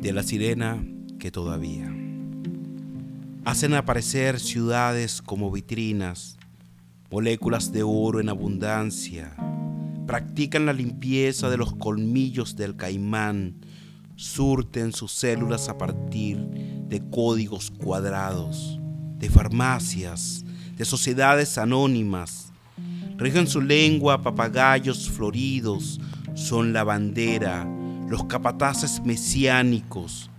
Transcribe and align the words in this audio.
de 0.00 0.12
la 0.14 0.22
sirena 0.22 0.82
que 1.18 1.30
todavía. 1.30 1.94
Hacen 3.44 3.74
aparecer 3.74 4.40
ciudades 4.40 5.20
como 5.20 5.50
vitrinas, 5.50 6.38
moléculas 7.10 7.70
de 7.72 7.82
oro 7.82 8.20
en 8.20 8.30
abundancia, 8.30 9.34
practican 10.06 10.64
la 10.64 10.72
limpieza 10.72 11.50
de 11.50 11.58
los 11.58 11.74
colmillos 11.74 12.56
del 12.56 12.76
caimán, 12.76 13.56
surten 14.16 14.92
sus 14.92 15.12
células 15.12 15.68
a 15.68 15.76
partir 15.76 16.38
de 16.38 17.02
códigos 17.10 17.70
cuadrados, 17.70 18.80
de 19.18 19.28
farmacias, 19.28 20.44
de 20.76 20.84
sociedades 20.86 21.58
anónimas, 21.58 22.52
rigen 23.18 23.46
su 23.46 23.60
lengua 23.60 24.22
papagayos 24.22 25.10
floridos, 25.10 26.00
son 26.34 26.72
la 26.72 26.84
bandera, 26.84 27.68
los 28.10 28.24
capataces 28.24 29.00
mesiánicos, 29.04 30.30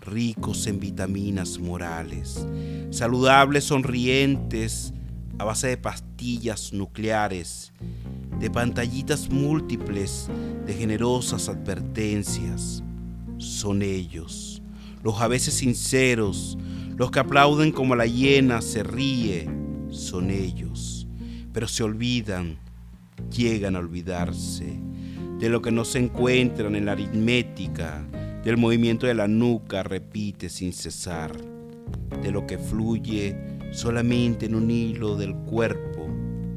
ricos 0.00 0.68
en 0.68 0.78
vitaminas 0.78 1.58
morales, 1.58 2.46
saludables, 2.90 3.64
sonrientes, 3.64 4.94
a 5.36 5.42
base 5.42 5.66
de 5.66 5.76
pastillas 5.76 6.72
nucleares, 6.72 7.72
de 8.38 8.48
pantallitas 8.48 9.28
múltiples, 9.28 10.28
de 10.66 10.72
generosas 10.72 11.48
advertencias. 11.48 12.84
Son 13.38 13.82
ellos, 13.82 14.62
los 15.02 15.20
a 15.20 15.26
veces 15.26 15.54
sinceros, 15.54 16.56
los 16.96 17.10
que 17.10 17.18
aplauden 17.18 17.72
como 17.72 17.96
la 17.96 18.06
hiena 18.06 18.62
se 18.62 18.84
ríe, 18.84 19.50
son 19.90 20.30
ellos, 20.30 21.08
pero 21.52 21.66
se 21.66 21.82
olvidan, 21.82 22.56
llegan 23.32 23.74
a 23.74 23.80
olvidarse 23.80 24.80
de 25.38 25.48
lo 25.48 25.60
que 25.60 25.70
no 25.70 25.84
se 25.84 25.98
encuentran 25.98 26.74
en 26.76 26.86
la 26.86 26.92
aritmética, 26.92 28.06
del 28.42 28.56
movimiento 28.56 29.06
de 29.06 29.14
la 29.14 29.28
nuca 29.28 29.82
repite 29.82 30.48
sin 30.48 30.72
cesar, 30.72 31.32
de 32.22 32.30
lo 32.30 32.46
que 32.46 32.58
fluye 32.58 33.36
solamente 33.72 34.46
en 34.46 34.54
un 34.54 34.70
hilo 34.70 35.16
del 35.16 35.34
cuerpo 35.34 36.06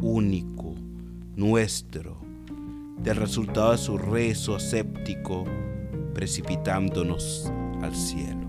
único, 0.01 0.75
nuestro, 1.35 2.17
del 3.01 3.15
resultado 3.15 3.71
de 3.71 3.77
su 3.77 3.97
rezo 3.97 4.55
aséptico 4.55 5.45
precipitándonos 6.13 7.51
al 7.81 7.95
cielo. 7.95 8.48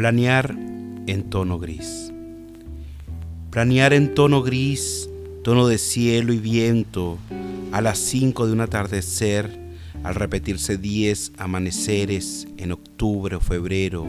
Planear 0.00 0.56
en 1.08 1.24
tono 1.28 1.58
gris. 1.58 2.10
Planear 3.50 3.92
en 3.92 4.14
tono 4.14 4.40
gris, 4.42 5.10
tono 5.44 5.68
de 5.68 5.76
cielo 5.76 6.32
y 6.32 6.38
viento, 6.38 7.18
a 7.70 7.82
las 7.82 7.98
cinco 7.98 8.46
de 8.46 8.54
un 8.54 8.62
atardecer, 8.62 9.60
al 10.02 10.14
repetirse 10.14 10.78
diez 10.78 11.32
amaneceres 11.36 12.48
en 12.56 12.72
octubre 12.72 13.36
o 13.36 13.40
febrero, 13.40 14.06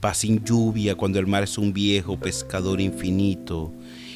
paz 0.00 0.18
sin 0.18 0.44
lluvia 0.44 0.96
cuando 0.96 1.18
el 1.18 1.26
mar 1.26 1.44
es 1.44 1.56
un 1.56 1.72
viejo 1.72 2.20
pescador 2.20 2.82
infinito, 2.82 3.72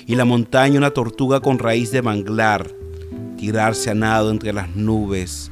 y 0.06 0.16
la 0.16 0.26
montaña 0.26 0.76
una 0.76 0.90
tortuga 0.90 1.40
con 1.40 1.58
raíz 1.58 1.90
de 1.92 2.02
manglar, 2.02 2.70
tirarse 3.38 3.88
a 3.88 3.94
nado 3.94 4.30
entre 4.30 4.52
las 4.52 4.76
nubes, 4.76 5.50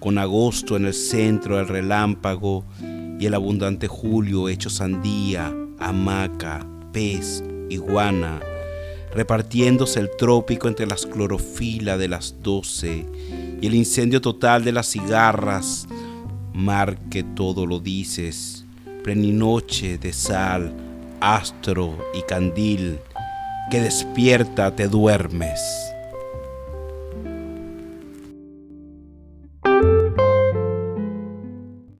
con 0.00 0.16
agosto 0.16 0.74
en 0.74 0.86
el 0.86 0.94
centro 0.94 1.58
del 1.58 1.68
relámpago 1.68 2.64
y 3.18 3.26
el 3.26 3.34
abundante 3.34 3.88
julio 3.88 4.48
hecho 4.48 4.70
sandía, 4.70 5.54
hamaca, 5.78 6.66
pez, 6.92 7.42
iguana, 7.68 8.40
repartiéndose 9.14 10.00
el 10.00 10.10
trópico 10.16 10.68
entre 10.68 10.86
las 10.86 11.06
clorofilas 11.06 11.98
de 11.98 12.08
las 12.08 12.36
doce 12.42 13.06
y 13.60 13.66
el 13.66 13.74
incendio 13.74 14.20
total 14.20 14.64
de 14.64 14.72
las 14.72 14.90
cigarras, 14.90 15.86
mar 16.52 16.98
que 17.10 17.22
todo 17.22 17.66
lo 17.66 17.80
dices, 17.80 18.64
pleninoche 19.02 19.98
de 19.98 20.12
sal, 20.12 20.74
astro 21.20 21.96
y 22.14 22.22
candil, 22.22 22.98
que 23.70 23.80
despierta 23.80 24.74
te 24.74 24.88
duermes. 24.88 25.60